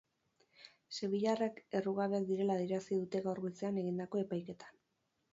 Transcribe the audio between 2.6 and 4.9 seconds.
adierazi dute gaur goizean egindako epaiketan.